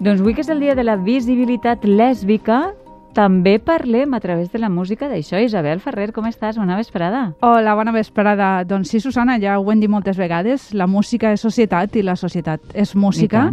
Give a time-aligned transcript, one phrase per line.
[0.00, 2.70] Doncs avui que és el dia de la visibilitat lèsbica,
[3.14, 5.40] també parlem a través de la música d'això.
[5.42, 6.56] Isabel Ferrer, com estàs?
[6.58, 7.32] Bona vesprada.
[7.42, 8.62] Hola, bona vesprada.
[8.64, 12.14] Doncs sí, Susana, ja ho hem dit moltes vegades, la música és societat i la
[12.16, 13.48] societat és música.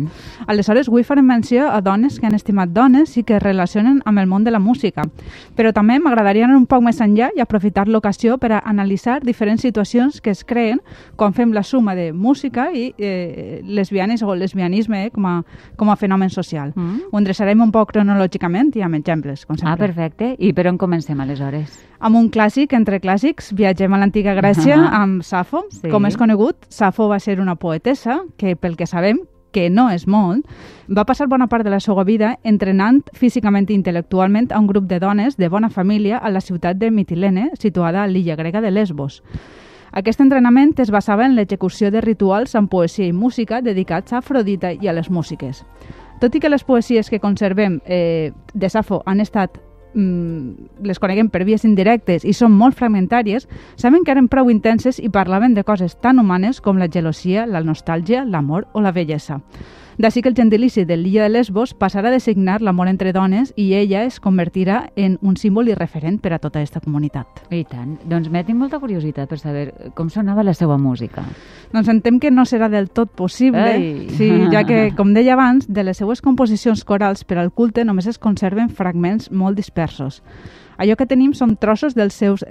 [0.47, 4.21] Aleshores, avui farem menció a dones que han estimat dones i que es relacionen amb
[4.21, 5.07] el món de la música.
[5.57, 9.65] Però també m'agradaria anar un poc més enllà i aprofitar l'ocasió per a analitzar diferents
[9.65, 10.82] situacions que es creen
[11.15, 15.42] quan fem la suma de música i eh, lesbianes o lesbianisme eh, com, a,
[15.75, 16.74] com a fenomen social.
[16.75, 17.10] Mm.
[17.11, 19.74] Ho endreçarem un poc cronològicament i amb exemples com sempre.
[19.74, 20.36] Ah, perfecte.
[20.37, 21.79] I per on comencem, aleshores?
[22.00, 25.01] Amb un clàssic, entre clàssics, viatgem a l'antiga Grècia uh -huh.
[25.01, 25.64] amb Safo.
[25.71, 25.89] Sí.
[25.89, 29.20] Com és conegut, Safo va ser una poetessa que, pel que sabem,
[29.51, 30.46] que no és molt,
[30.87, 34.86] va passar bona part de la seva vida entrenant físicament i intel·lectualment a un grup
[34.86, 38.72] de dones de bona família a la ciutat de Mitilene, situada a l'illa grega de
[38.72, 39.23] Lesbos.
[39.92, 44.73] Aquest entrenament es basava en l'execució de rituals amb poesia i música dedicats a Afrodita
[44.73, 45.64] i a les músiques.
[46.20, 49.60] Tot i que les poesies que conservem eh, de Safo han estat
[49.94, 53.46] mm, les coneguem per vies indirectes i són molt fragmentàries,
[53.78, 57.62] saben que eren prou intenses i parlaven de coses tan humanes com la gelosia, la
[57.62, 59.44] nostàlgia, l'amor o la bellesa.
[59.98, 63.72] D'ací que el gentilici de l'illa de Lesbos passarà a designar l'amor entre dones i
[63.73, 67.42] ella es convertirà en un símbol i referent per a tota aquesta comunitat.
[67.50, 67.95] I tant.
[68.06, 71.23] Doncs m'he tinc molta curiositat per saber com sonava la seva música.
[71.73, 74.06] Doncs entenc que no serà del tot possible, Ai.
[74.20, 78.06] sí, ja que, com deia abans, de les seues composicions corals per al culte només
[78.06, 80.22] es conserven fragments molt dispersos.
[80.78, 82.45] Allò que tenim són trossos dels seus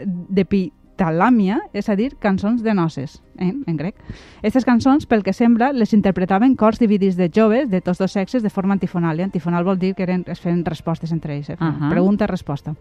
[0.96, 3.94] d'epitalamia, és a dir, cançons de noces, eh, en grec.
[4.38, 8.42] Aquestes cançons, pel que sembla, les interpretaven cors dividits de joves de tots dos sexes
[8.42, 9.18] de forma antifonal.
[9.20, 11.56] I antifonal vol dir que eren, es feien respostes entre ells, eh?
[11.60, 11.90] Uh -huh.
[11.90, 12.74] pregunta-resposta.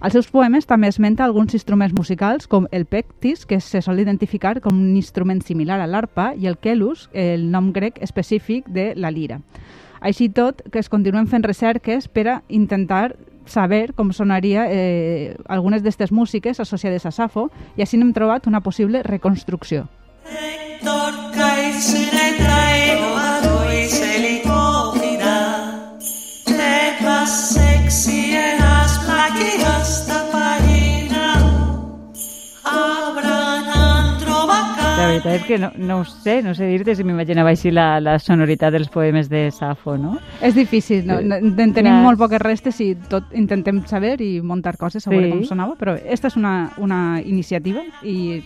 [0.00, 4.60] Als seus poemes també esmenta alguns instruments musicals com el pectis, que se sol identificar
[4.60, 9.10] com un instrument similar a l'arpa, i el kelus, el nom grec específic de la
[9.10, 9.40] lira.
[10.00, 13.16] Així tot, que es continuen fent recerques per a intentar
[13.48, 18.60] saber com sonaria eh, algunes d'aquestes músiques associades a Safo i així n'hem trobat una
[18.60, 19.86] possible reconstrucció.
[20.26, 22.15] Héctor
[34.96, 37.98] La veritat és que no, no ho sé, no sé dir-te si m'imaginava així la,
[38.00, 40.14] la sonoritat dels poemes de Safo, no?
[40.40, 41.18] És difícil, no?
[41.20, 41.98] En tenim clar.
[42.06, 45.32] molt poques restes i tot intentem saber i muntar coses a veure Sí.
[45.34, 48.42] com sonava, però aquesta és una, una iniciativa i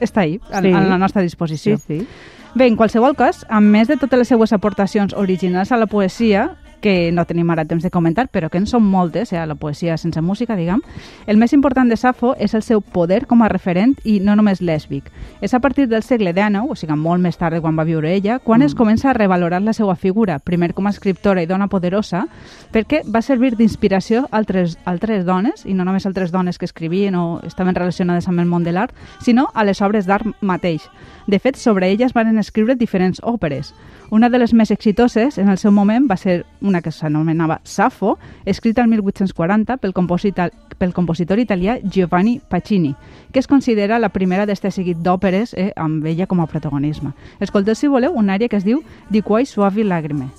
[0.00, 0.72] està ahí, a, Sí.
[0.72, 1.78] a la nostra disposició.
[1.78, 2.06] sí.
[2.52, 6.56] Bé, en qualsevol cas, a més de totes les seues aportacions originals a la poesia,
[6.80, 9.96] que no tenim ara temps de comentar, però que en són moltes, eh, la poesia
[9.96, 10.82] sense música, diguem,
[11.26, 14.60] el més important de Safo és el seu poder com a referent i no només
[14.60, 15.10] lèsbic.
[15.40, 18.12] És a partir del segle XIX, o sigui, molt més tard de quan va viure
[18.12, 18.66] ella, quan mm.
[18.66, 22.26] es comença a revalorar la seva figura, primer com a escriptora i dona poderosa,
[22.72, 27.14] perquè va servir d'inspiració a altres, altres dones, i no només altres dones que escrivien
[27.14, 30.88] o estaven relacionades amb el món de l'art, sinó a les obres d'art mateix.
[31.26, 33.74] De fet, sobre elles van escriure diferents òperes.
[34.10, 38.16] Una de les més exitoses en el seu moment va ser una que s'anomenava Safo,
[38.44, 40.50] escrita el 1840 pel compositor,
[40.82, 42.96] pel compositor italià Giovanni Pacini,
[43.30, 47.14] que es considera la primera d'este seguit d'òperes eh, amb ella com a protagonisme.
[47.38, 50.32] Escolteu, si voleu, una àrea que es diu Di quai suavi lagrime.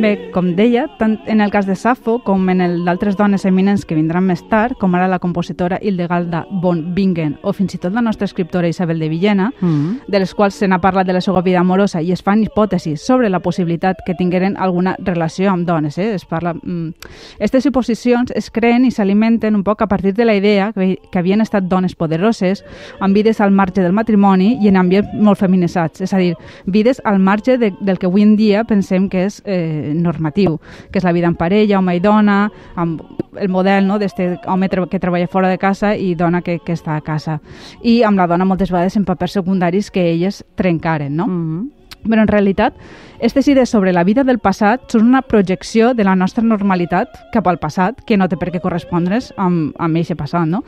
[0.00, 3.82] Bé, com deia, tant en el cas de Safo com en el d'altres dones eminents
[3.84, 7.92] que vindran més tard, com ara la compositora Hildegalda von Bingen o fins i tot
[7.92, 10.08] la nostra escriptora Isabel de Villena, Mm.
[10.08, 13.02] de les quals se n'ha parlat de la seva vida amorosa i es fan hipòtesis
[13.02, 15.98] sobre la possibilitat que tingueren alguna relació amb dones.
[15.98, 16.14] Eh?
[16.14, 16.94] Es parla, mm.
[17.38, 21.18] Estes suposicions es creen i s'alimenten un poc a partir de la idea que, que
[21.18, 22.64] havien estat dones poderoses,
[23.00, 26.34] amb vides al marge del matrimoni i en ambients molt feminitzats, és a dir,
[26.64, 30.58] vides al marge de, del que avui en dia pensem que és eh, normatiu,
[30.90, 32.44] que és la vida en parella, home i dona,
[32.76, 33.02] amb
[33.38, 36.96] el model no, d'este home que treballa fora de casa i dona que, que està
[36.96, 37.40] a casa.
[37.82, 41.26] I amb la dona moltes vegades en papers secundaris que elles trencaren, no?
[41.26, 41.68] Mm.
[42.08, 42.74] Però en realitat,
[43.20, 47.46] aquestes idees sobre la vida del passat són una projecció de la nostra normalitat cap
[47.50, 50.62] al passat que no té per què correspondre's amb, amb eixe passat, no?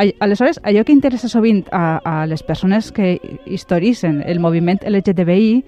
[0.00, 5.62] Al- Aleshores, allò que interessa sovint a, a les persones que historissen el moviment LGTBI+,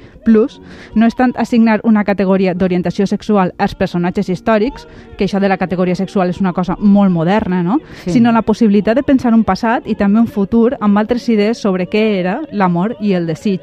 [0.96, 4.88] no és tant assignar una categoria d'orientació sexual als personatges històrics,
[5.18, 7.80] que això de la categoria sexual és una cosa molt moderna, no?
[8.04, 8.16] Sí.
[8.16, 11.84] sinó la possibilitat de pensar un passat i també un futur amb altres idees sobre
[11.84, 13.60] què era l'amor i el desig,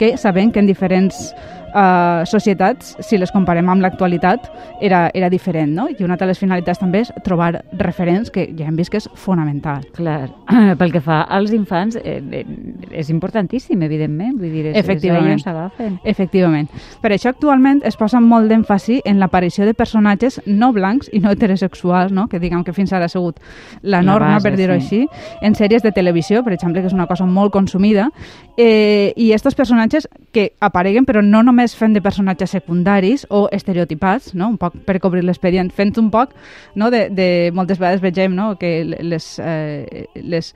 [0.00, 1.30] que sabem que en diferents
[1.74, 4.46] uh, societats, si les comparem amb l'actualitat,
[4.80, 5.88] era, era diferent, no?
[5.90, 9.08] I una de les finalitats també és trobar referents, que ja hem vist que és
[9.18, 9.84] fonamental.
[9.96, 10.30] Clar,
[10.80, 12.44] pel que fa als infants, eh, eh,
[12.92, 14.36] és importantíssim, evidentment.
[14.38, 15.40] Vull dir, és, Efectivament.
[15.40, 15.98] És s'agafen.
[16.04, 16.70] Efectivament.
[17.02, 21.32] Per això actualment es posa molt d'èmfasi en l'aparició de personatges no blancs i no
[21.34, 22.28] heterosexuals, no?
[22.28, 23.40] que diguem que fins ara ha sigut
[23.82, 24.84] la La norma, base, per dir-ho sí.
[24.84, 28.10] així, en sèries de televisió, per exemple, que és una cosa molt consumida,
[28.56, 34.34] eh, i estos personatges que apareguen però no només fent de personatges secundaris o estereotipats,
[34.34, 34.50] no?
[34.52, 36.34] un poc per cobrir l'expedient, fent un poc
[36.74, 36.90] no?
[36.90, 38.54] de, de moltes vegades vegem no?
[38.60, 40.52] que les, eh, les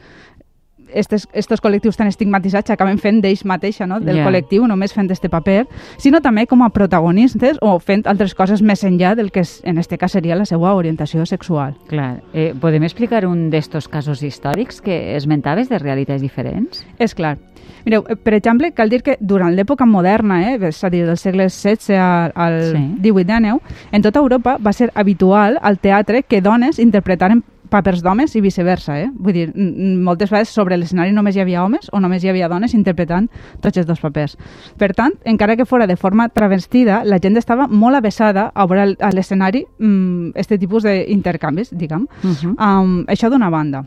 [0.94, 4.00] estes, estos col·lectius tan estigmatitzats acaben fent d'ells mateixa, no?
[4.00, 4.26] del Ja.
[4.26, 5.66] col·lectiu, només fent este paper,
[5.98, 9.78] sinó també com a protagonistes o fent altres coses més enllà del que és, en
[9.78, 11.74] este cas seria la seva orientació sexual.
[11.88, 12.22] Clar.
[12.32, 16.84] Eh, podem explicar un d'estos casos històrics que esmentaves de realitats diferents?
[16.98, 17.38] És clar.
[17.84, 21.48] Mireu, per exemple, cal dir que durant l'època moderna, eh, és a dir, del segle
[21.48, 22.82] XVI al, al Sí.
[23.00, 23.60] XVIII-XIX,
[23.92, 28.98] en tota Europa va ser habitual al teatre que dones interpretaren papers d'homes i viceversa,
[29.00, 29.08] eh?
[29.14, 32.74] Vull dir, moltes vegades sobre l'escenari només hi havia homes o només hi havia dones
[32.74, 33.30] interpretant
[33.62, 34.36] tots els dos papers.
[34.78, 38.96] Per tant, encara que fora de forma travestida, la gent estava molt avessada a veure
[38.98, 42.06] a l'escenari mm, este tipus d'intercanvis, diguem.
[42.22, 42.54] Uh -huh.
[42.58, 43.84] Um, això d'una banda.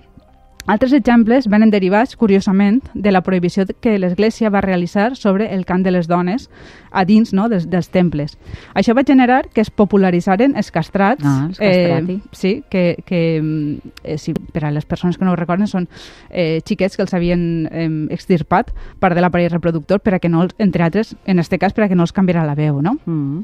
[0.65, 5.83] Altres exemples venen derivats, curiosament, de la prohibició que l'Església va realitzar sobre el cant
[5.83, 6.45] de les dones
[6.92, 8.38] a dins no, dels, dels temples.
[8.74, 11.25] Això va generar que es popularitzaren els castrats.
[11.27, 12.13] Ah, els castrati.
[12.13, 15.68] Eh, sí, que, que mm, eh, sí, per a les persones que no ho recorden
[15.68, 15.89] són
[16.30, 18.71] eh, xiquets que els havien eh, extirpat
[19.04, 21.83] part de l'aparell reproductor per a que no, els- entre altres, en aquest cas, per
[21.86, 22.95] a que no els canviara la veu, no?
[23.04, 23.44] Mm.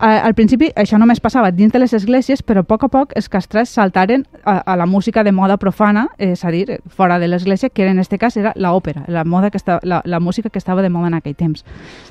[0.00, 3.28] Al principi això només passava dins de les esglésies, però a poc a poc els
[3.28, 7.68] castrats saltaren a, a la música de moda profana, és a dir, fora de l'església,
[7.68, 10.80] que en aquest cas era l'òpera, la, moda que esta, la, la música que estava
[10.80, 11.66] de moda en aquell temps.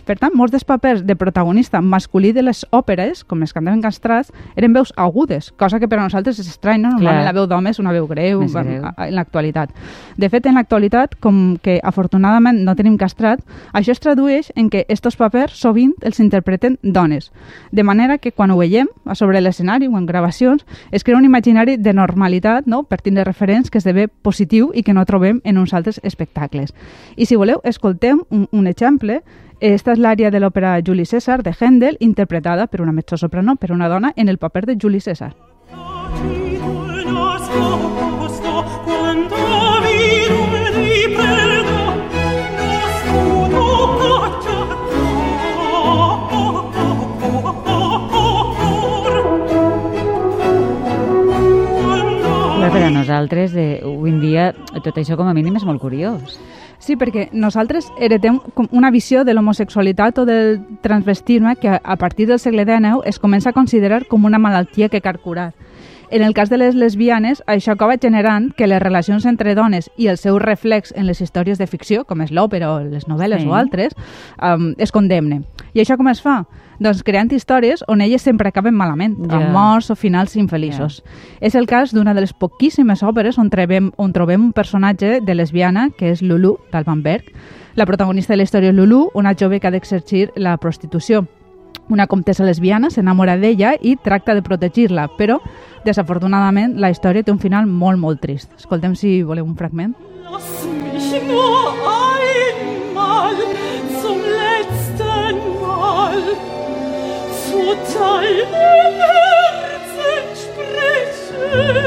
[0.05, 4.29] Per tant, molts dels papers de protagonista masculí de les òperes, com els cantaven castrats,
[4.55, 6.93] eren veus agudes, cosa que per a nosaltres és estrany, no?
[6.93, 7.31] Normalment Clar.
[7.31, 8.85] la veu d'home és una veu greu, greu.
[8.85, 9.73] en l'actualitat.
[10.17, 13.41] De fet, en l'actualitat, com que afortunadament no tenim castrat,
[13.73, 17.31] això es tradueix en que estos papers sovint els interpreten dones.
[17.71, 21.25] De manera que quan ho veiem a sobre l'escenari o en gravacions, es crea un
[21.25, 22.83] imaginari de normalitat, no?
[22.83, 26.73] per tindre referents que esdevé positiu i que no trobem en uns altres espectacles.
[27.15, 29.21] I si voleu, escoltem un, un exemple.
[29.59, 33.89] Esta és l'àrea de l'òpera Juli César de Händel, interpretada per una mezzosoprano, per una
[33.89, 35.35] dona, en el paper de Juli César.
[37.49, 38.08] nascosto
[53.19, 56.37] Nosaltres, eh, avui en dia, tot això com a mínim és molt curiós.
[56.79, 58.37] Sí, perquè nosaltres heretem
[58.71, 63.49] una visió de l'homosexualitat o del transvestisme que a partir del segle XIX es comença
[63.49, 65.51] a considerar com una malaltia que cal curar.
[66.11, 70.07] En el cas de les lesbianes, això acaba generant que les relacions entre dones i
[70.07, 73.47] el seu reflex en les històries de ficció, com és l'òpera o les novel·les Sí.
[73.47, 73.93] o altres,
[74.41, 75.43] um, es condemne.
[75.73, 76.47] I això com es fa?
[76.79, 79.37] Doncs creant històries on elles sempre acaben malament, Ja.
[79.37, 81.03] amb morts o finals infeliços.
[81.41, 85.35] És el cas d'una de les poquíssimes òperes on trobem, on trobem un personatge de
[85.35, 87.25] lesbiana, que és Lulu, d'Alban Berg.
[87.75, 91.27] La protagonista de la història és Lulu, una jove que ha d'exercir la prostitució.
[91.89, 95.39] Una comtessa lesbiana s'enamora d'ella i tracta de protegir-la, però,
[95.85, 98.51] desafortunadament, la història té un final molt, molt trist.
[98.59, 99.95] Escoltem si voleu un fragment.
[100.29, 103.41] Lass mich nur einmal
[104.03, 106.21] zum letzten Mal
[107.41, 107.63] zu
[107.95, 111.81] deinem Herzen sprechen.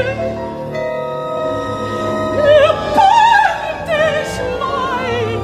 [2.43, 5.39] Erbarm dich mein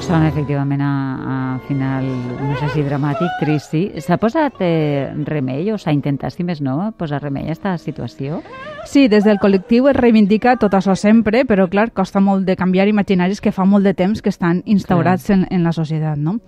[0.00, 2.06] Sona efectivament a, a final,
[2.40, 3.84] no sé si dramàtic, trist, sí.
[4.04, 8.44] S'ha posat eh, remei o s'ha intentat, si més no, posar remei a aquesta situació?
[8.90, 12.88] Sí, des del col·lectiu es reivindica tot això sempre, però clar, costa molt de canviar
[12.90, 16.40] imaginaris que fa molt de temps que estan instaurats en, en la societat, no?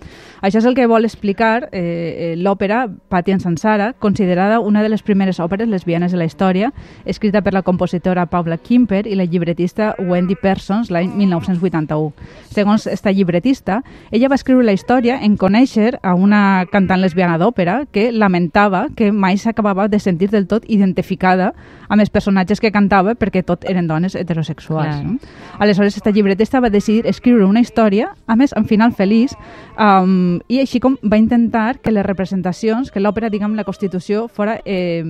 [0.42, 4.88] Això és el que vol explicar eh, eh, l'òpera Patti en Sansara, considerada una de
[4.90, 6.72] les primeres òperes lesbianes de la història,
[7.04, 12.10] escrita per la compositora Paula Kimper i la llibretista Wendy Parsons l'any 1981.
[12.50, 17.84] Segons esta llibretista, ella va escriure la història en conèixer a una cantant lesbiana d'òpera
[17.92, 21.52] que lamentava que mai s'acabava de sentir del tot identificada
[21.86, 25.00] amb els personatges que cantava perquè tot eren dones heterosexuals.
[25.00, 25.04] Clar.
[25.04, 25.18] No?
[25.58, 29.34] Aleshores, esta llibretista va decidir escriure una història, a més, amb final feliç,
[29.78, 34.58] um, i així com va intentar que les representacions, que l'òpera, diguem, la Constitució, fora
[34.64, 35.04] eh,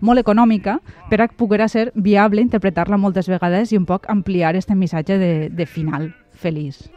[0.00, 0.78] molt econòmica
[1.10, 5.32] per a poder ser viable interpretar-la moltes vegades i un poc ampliar este missatge de,
[5.50, 6.88] de final feliç.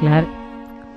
[0.00, 0.26] Clar,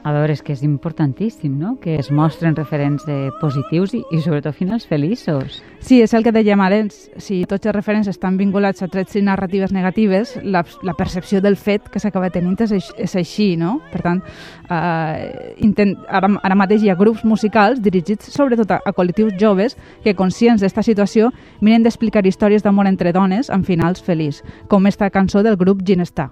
[0.03, 4.21] a veure, és que és importantíssim, no?, que es mostren referents eh, positius i, i
[4.23, 5.59] sobretot finals feliços.
[5.79, 6.97] Sí, és el que dèiem abans.
[7.21, 11.57] Si tots els referents estan vinculats a trets i narratives negatives, la, la percepció del
[11.59, 13.77] fet que s'acaba tenint és, és així, no?
[13.91, 14.21] Per tant,
[14.67, 19.77] eh, intent, ara, ara mateix hi ha grups musicals dirigits sobretot a, a col·lectius joves
[20.03, 25.09] que, conscients d'esta situació, miren d'explicar històries d'amor entre dones amb finals feliç, com esta
[25.09, 26.31] cançó del grup Ginestar.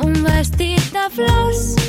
[0.00, 1.79] un vestit de flors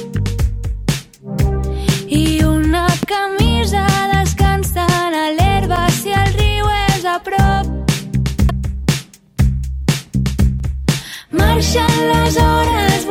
[11.61, 13.05] Les hores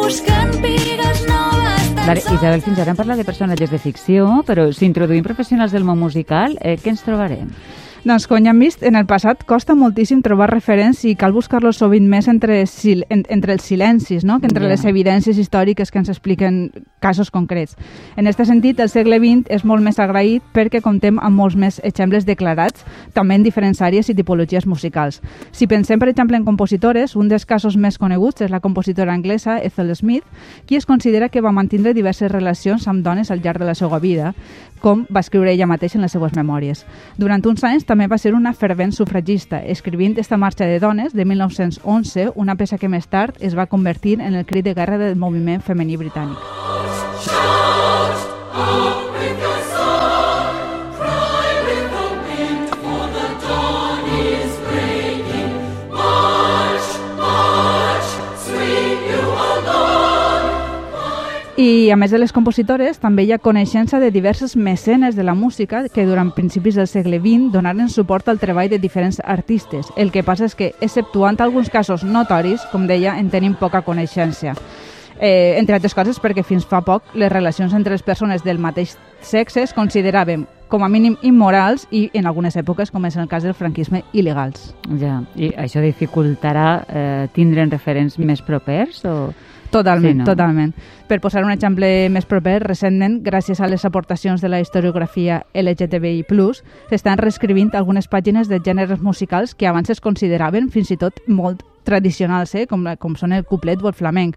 [1.23, 5.71] noves Clar, Isabel, fins ara hem parlat de personatges de ficció, però si introduïm professionals
[5.71, 7.53] del món musical, eh, què ens trobarem?
[8.01, 11.77] Doncs, com ja hem vist, en el passat costa moltíssim trobar referents i cal buscar-los
[11.83, 14.39] sovint més entre, sil en, entre els silencis, no?
[14.41, 14.71] que entre Ja.
[14.71, 17.77] les evidències històriques que ens expliquen casos concrets.
[18.17, 21.81] En aquest sentit, el segle XX és molt més agraït perquè comptem amb molts més
[21.85, 25.21] exemples declarats, també en diferents àrees i tipologies musicals.
[25.53, 29.59] Si pensem, per exemple, en compositores, un dels casos més coneguts és la compositora anglesa
[29.63, 30.25] Ethel Smith,
[30.65, 33.99] qui es considera que va mantenir diverses relacions amb dones al llarg de la seva
[33.99, 34.33] vida,
[34.81, 36.85] com va escriure ella mateixa en les seues memòries.
[37.21, 41.25] Durant uns anys també va ser una fervent sufragista, escrivint esta marxa de dones de
[41.25, 45.17] 1911, una peça que més tard es va convertir en el crit de guerra del
[45.17, 46.39] moviment femení britànic.
[61.61, 65.35] I a més de les compositores, també hi ha coneixença de diverses mecenes de la
[65.37, 69.91] música que durant principis del segle XX donaren suport al treball de diferents artistes.
[70.01, 74.55] El que passa és que, exceptuant alguns casos notoris, com deia, en tenim poca coneixença.
[75.21, 78.97] Eh, entre altres coses perquè fins fa poc les relacions entre les persones del mateix
[79.21, 83.43] sexe es consideraven com a mínim immorals i en algunes èpoques, com és el cas
[83.43, 84.71] del franquisme, il·legals.
[85.01, 89.33] Ja, i això dificultarà eh, tindre'n referents més propers o...
[89.71, 90.25] Totalment, Sí, no?
[90.27, 90.73] totalment.
[91.07, 96.25] Per posar un exemple més proper, recentment, gràcies a les aportacions de la historiografia LGTBI+,
[96.91, 101.63] s'estan reescrivint algunes pàgines de gèneres musicals que abans es consideraven fins i tot molt
[101.87, 102.67] tradicionals, eh?
[102.67, 104.35] com, com són el couplet o el flamenc,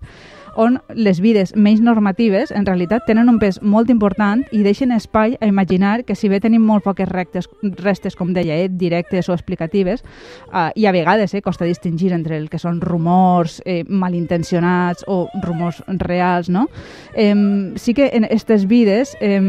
[0.56, 5.38] on les vides menys normatives en realitat tenen un pes molt important i deixen espai
[5.42, 7.50] a imaginar que si bé tenim molt poques rectes,
[7.82, 10.04] restes, com deia, eh, directes o explicatives,
[10.54, 15.28] eh, i a vegades eh, costa distingir entre el que són rumors eh, malintencionats o
[15.42, 16.68] rumors reals, no?
[17.16, 17.34] Eh,
[17.76, 19.42] sí que en aquestes vides eh,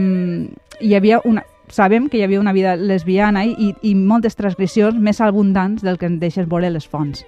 [0.80, 5.20] hi havia una, sabem que hi havia una vida lesbiana i, i moltes transgressions més
[5.20, 7.24] abundants del que en deixes veure les fonts.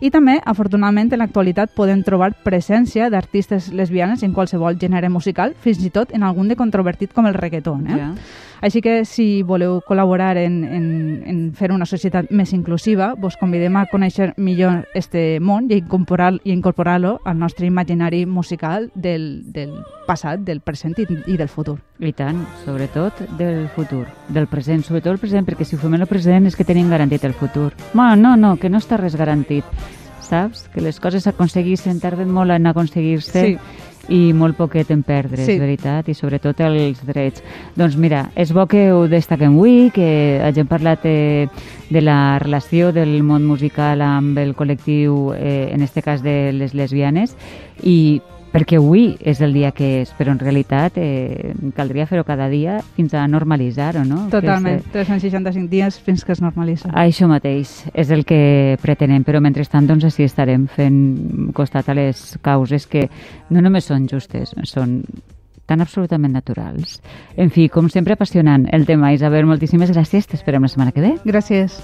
[0.00, 5.82] I també, afortunadament, en l'actualitat podem trobar presència d'artistes lesbianes en qualsevol gènere musical, fins
[5.84, 7.86] i tot en algun de controvertit com el reggaeton.
[7.86, 7.98] Eh?
[7.98, 8.14] Ja.
[8.60, 10.86] Així que si voleu col·laborar en, en,
[11.24, 16.40] en fer una societat més inclusiva, vos convidem a conèixer millor este món i incorporar-
[16.44, 19.72] i incorporar-lo al nostre imaginari musical del, del
[20.06, 21.78] passat, del present i, i del futur.
[22.00, 26.04] I tant, sobretot del futur, del present, sobretot el present, perquè si ho fem en
[26.04, 27.72] el present és que tenim garantit el futur.
[27.94, 29.64] Bueno, no, no, que no està res garantit,
[30.30, 30.68] saps?
[30.72, 33.56] Que les coses s'aconseguissin, tarden molt en aconseguir-se Sí.
[34.10, 35.52] i molt poquet en perdre, Sí.
[35.52, 37.44] és veritat, i sobretot els drets.
[37.76, 41.48] Doncs mira, és bo que ho destaquem avui, que hagin parlat eh,
[41.90, 46.74] de la relació del món musical amb el col·lectiu, eh, en este cas de les
[46.74, 47.36] lesbianes,
[47.82, 48.20] i
[48.52, 52.80] perquè avui és el dia que és, però en realitat eh, caldria fer-ho cada dia
[52.96, 54.24] fins a normalitzar-ho, no?
[54.32, 56.88] Totalment, Que és, 365 dies fins que es normalitza.
[56.90, 61.94] eh, això mateix és el que pretenem, però mentrestant doncs així estarem fent costat a
[61.94, 63.08] les causes que
[63.50, 65.02] no només són justes, són
[65.66, 67.00] tan absolutament naturals.
[67.36, 69.12] En fi, com sempre, apassionant el tema.
[69.14, 70.26] Isabel, moltíssimes gràcies.
[70.26, 71.14] T'esperem la setmana que ve.
[71.24, 71.78] Gràcies.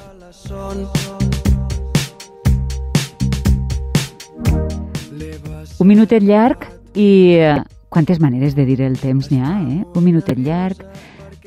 [5.76, 6.62] Un minutet llarg
[6.96, 7.56] i eh,
[7.92, 9.82] quantes maneres de dir el temps n'hi ha, eh?
[9.92, 10.80] Un minutet llarg,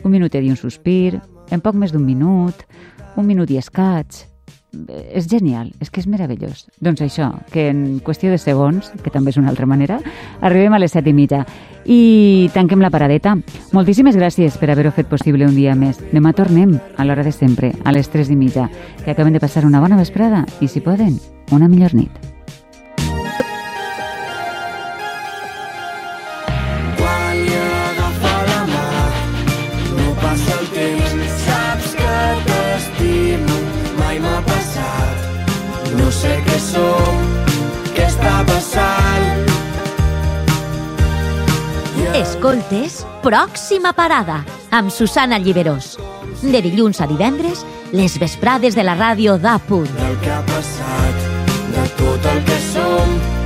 [0.04, 1.18] un minutet i un sospir,
[1.50, 2.62] en poc més d'un minut,
[3.18, 4.28] un minut i escaig.
[5.10, 6.68] És genial, és que és meravellós.
[6.78, 9.98] Doncs això, que en qüestió de segons, que també és una altra manera,
[10.46, 11.42] arribem a les set i mitja
[11.90, 13.34] i tanquem la paradeta.
[13.74, 15.98] Moltíssimes gràcies per haver-ho fet possible un dia més.
[16.14, 18.70] Demà tornem a l'hora de sempre, a les tres i mitja,
[19.02, 21.18] que acaben de passar una bona vesprada i, si poden,
[21.50, 22.30] una millor nit.
[42.70, 45.98] Escoltes Pròxima Parada amb Susana Lliberós.
[46.42, 49.90] De dilluns a divendres, les vesprades de la ràdio d'A punt.
[49.98, 51.16] del que ha passat,
[51.74, 53.39] de tot el que som,